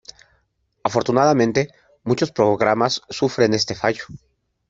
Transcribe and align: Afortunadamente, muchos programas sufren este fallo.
Afortunadamente, 0.83 1.69
muchos 2.03 2.31
programas 2.31 3.03
sufren 3.09 3.53
este 3.53 3.75
fallo. 3.75 4.05